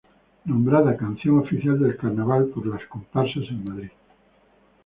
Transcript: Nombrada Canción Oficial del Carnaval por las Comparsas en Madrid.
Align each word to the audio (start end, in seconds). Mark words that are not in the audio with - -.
Nombrada 0.45 0.97
Canción 0.97 1.37
Oficial 1.37 1.79
del 1.79 1.95
Carnaval 1.95 2.47
por 2.47 2.65
las 2.65 2.83
Comparsas 2.87 3.43
en 3.51 3.63
Madrid. 3.65 3.89